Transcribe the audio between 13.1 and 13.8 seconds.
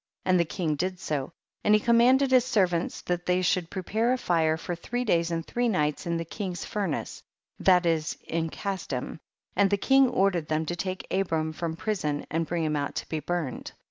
burned.